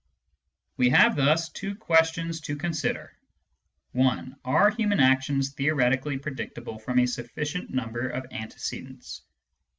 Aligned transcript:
We 0.77 0.89
have 0.89 1.15
thus 1.15 1.49
two 1.49 1.75
questions 1.75 2.41
to 2.41 2.55
consider: 2.55 3.15
(i) 3.95 4.29
Are 4.43 4.71
human 4.71 4.99
actions 4.99 5.53
theoretically 5.53 6.17
predictable 6.17 6.79
from 6.79 6.97
a 6.97 7.05
sufficient 7.05 7.69
number 7.69 8.09
of 8.09 8.25
antecedents 8.31 9.21